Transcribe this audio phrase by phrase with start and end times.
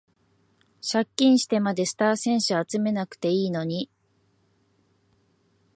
[0.81, 3.87] 借金してまでスター選手集めなくてもいいのに